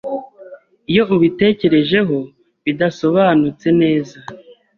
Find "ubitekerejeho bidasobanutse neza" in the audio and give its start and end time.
1.15-4.17